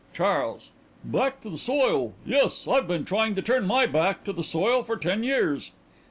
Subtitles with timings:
[0.15, 0.71] _)CHARLES:
[1.03, 2.67] Back to the soil, yes!
[2.67, 5.69] I've been trying to turn my back to the soil for ten years!